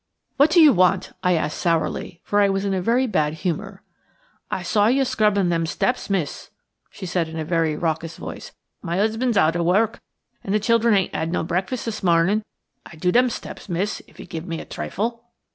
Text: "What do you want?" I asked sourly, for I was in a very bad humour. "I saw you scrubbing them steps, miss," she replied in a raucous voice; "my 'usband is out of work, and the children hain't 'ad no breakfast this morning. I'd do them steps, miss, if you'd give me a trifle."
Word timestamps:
"What 0.37 0.49
do 0.49 0.59
you 0.59 0.73
want?" 0.73 1.11
I 1.23 1.33
asked 1.33 1.59
sourly, 1.59 2.21
for 2.23 2.41
I 2.41 2.49
was 2.49 2.65
in 2.65 2.73
a 2.73 2.81
very 2.81 3.05
bad 3.05 3.33
humour. 3.33 3.83
"I 4.49 4.63
saw 4.63 4.87
you 4.87 5.05
scrubbing 5.05 5.49
them 5.49 5.67
steps, 5.67 6.09
miss," 6.09 6.49
she 6.89 7.05
replied 7.05 7.27
in 7.29 7.37
a 7.37 7.77
raucous 7.77 8.17
voice; 8.17 8.51
"my 8.81 8.97
'usband 8.97 9.29
is 9.29 9.37
out 9.37 9.55
of 9.55 9.63
work, 9.63 10.01
and 10.43 10.55
the 10.55 10.59
children 10.59 10.95
hain't 10.95 11.13
'ad 11.13 11.31
no 11.31 11.43
breakfast 11.43 11.85
this 11.85 12.01
morning. 12.01 12.41
I'd 12.83 12.99
do 12.99 13.11
them 13.11 13.29
steps, 13.29 13.69
miss, 13.69 14.01
if 14.07 14.19
you'd 14.19 14.31
give 14.31 14.47
me 14.47 14.59
a 14.59 14.65
trifle." 14.65 15.23